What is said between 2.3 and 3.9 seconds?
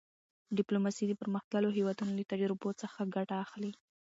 تجربو څخه ګټه اخلي.